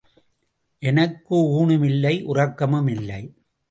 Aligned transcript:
எனக்கு 0.81 1.35
ஊணும் 1.57 1.85
இல்லை 1.85 2.15
உறக்கமும் 2.25 2.87
இல்லை. 2.87 3.21